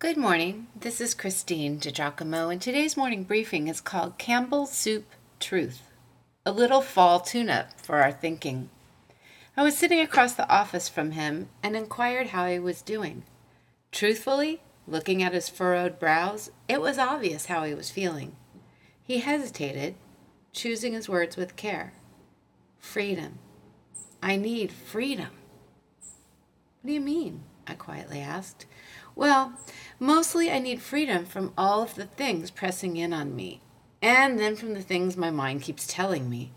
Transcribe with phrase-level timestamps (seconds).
[0.00, 0.68] Good morning.
[0.74, 5.04] This is Christine DiGiacomo, and today's morning briefing is called Campbell's Soup
[5.38, 5.82] Truth,
[6.46, 8.70] a little fall tune up for our thinking.
[9.58, 13.24] I was sitting across the office from him and inquired how he was doing.
[13.92, 18.36] Truthfully, looking at his furrowed brows, it was obvious how he was feeling.
[19.02, 19.96] He hesitated,
[20.54, 21.92] choosing his words with care.
[22.78, 23.38] Freedom.
[24.22, 25.28] I need freedom.
[26.80, 27.42] What do you mean?
[27.66, 28.66] I quietly asked.
[29.14, 29.52] Well,
[29.98, 33.60] mostly I need freedom from all of the things pressing in on me,
[34.00, 36.52] and then from the things my mind keeps telling me.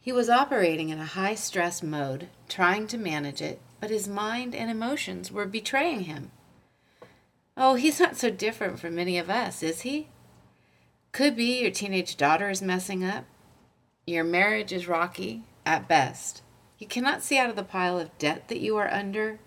[0.00, 4.54] He was operating in a high stress mode, trying to manage it, but his mind
[4.54, 6.30] and emotions were betraying him.
[7.56, 10.08] Oh, he's not so different from many of us, is he?
[11.12, 13.24] Could be your teenage daughter is messing up.
[14.06, 16.42] Your marriage is rocky, at best.
[16.78, 19.38] You cannot see out of the pile of debt that you are under,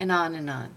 [0.00, 0.74] and on and on.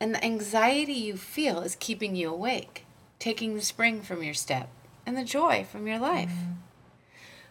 [0.00, 2.84] And the anxiety you feel is keeping you awake,
[3.18, 4.68] taking the spring from your step
[5.06, 6.30] and the joy from your life.
[6.30, 6.52] Mm-hmm.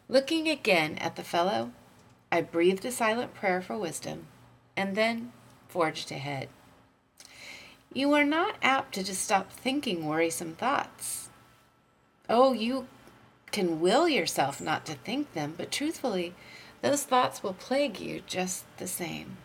[0.08, 1.72] Looking again at the fellow,
[2.32, 4.28] I breathed a silent prayer for wisdom
[4.78, 5.32] and then
[5.68, 6.50] forged ahead.
[7.94, 11.30] You are not apt to just stop thinking worrisome thoughts.
[12.30, 12.88] Oh, you
[13.52, 16.34] can will yourself not to think them, but truthfully,
[16.82, 19.38] those thoughts will plague you just the same.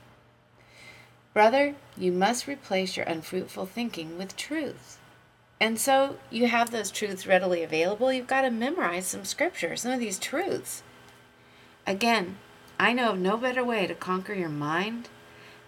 [1.32, 4.98] Brother, you must replace your unfruitful thinking with truth.
[5.60, 8.12] And so you have those truths readily available.
[8.12, 10.82] You've got to memorize some scripture, some of these truths.
[11.86, 12.38] Again,
[12.78, 15.08] I know of no better way to conquer your mind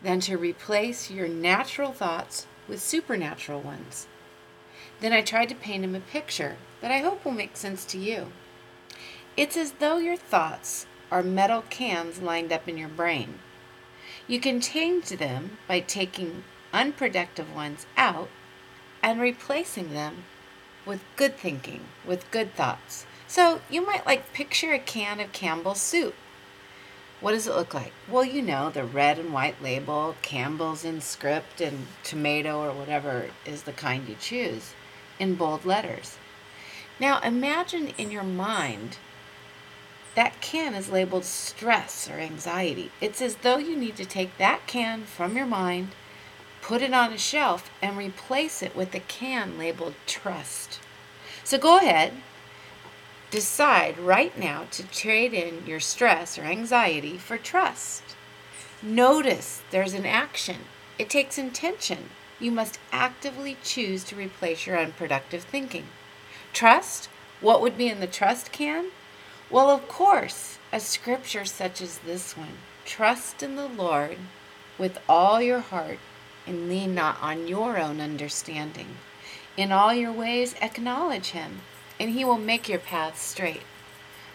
[0.03, 4.09] than to replace your natural thoughts with supernatural ones.
[5.01, 7.99] Then I tried to paint him a picture that I hope will make sense to
[7.99, 8.33] you.
[9.37, 13.39] It's as though your thoughts are metal cans lined up in your brain.
[14.29, 18.29] You can change them by taking unproductive ones out
[19.03, 20.25] and replacing them
[20.87, 23.07] with good thinking, with good thoughts.
[23.27, 26.15] So you might like picture a can of Campbell's soup.
[27.21, 27.93] What does it look like?
[28.09, 33.31] Well, you know, the red and white label, Campbell's in script, and tomato or whatever
[33.47, 34.75] is the kind you choose
[35.19, 36.19] in bold letters.
[36.99, 38.99] Now imagine in your mind
[40.15, 42.91] that can is labeled stress or anxiety.
[43.01, 45.93] It's as though you need to take that can from your mind
[46.63, 50.81] put it on a shelf, and replace it with a can labeled trust.
[51.45, 52.15] So go ahead,
[53.31, 58.03] decide right now to trade in your stress or anxiety for trust.
[58.81, 60.59] Notice there's an action,
[60.99, 62.11] it takes intention.
[62.39, 65.87] You must actively choose to replace your unproductive thinking.
[66.53, 67.09] Trust?
[67.41, 68.87] What would be in the trust can?
[69.53, 74.17] Well, of course, a scripture such as this one Trust in the Lord
[74.79, 75.99] with all your heart
[76.47, 78.97] and lean not on your own understanding.
[79.59, 81.61] In all your ways, acknowledge him,
[82.01, 83.61] and he will make your paths straight.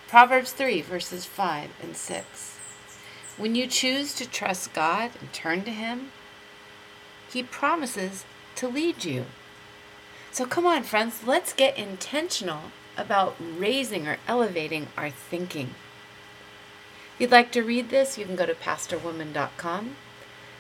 [0.08, 2.58] Proverbs 3, verses 5 and 6.
[3.38, 6.12] When you choose to trust God and turn to him,
[7.28, 8.24] he promises
[8.58, 9.26] to lead you.
[10.32, 15.76] So come on, friends, let's get intentional about raising or elevating our thinking.
[17.16, 19.96] If you'd like to read this, you can go to pastorwoman.com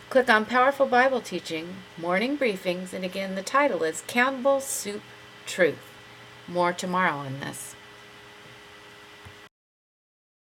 [0.09, 5.01] Click on Powerful Bible Teaching, Morning Briefings, and again, the title is Campbell's Soup
[5.45, 5.81] Truth.
[6.47, 7.75] More tomorrow on this.